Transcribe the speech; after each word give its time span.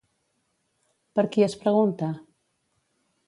Per 1.19 1.25
qui 1.35 1.45
es 1.49 1.57
pregunta? 1.65 2.11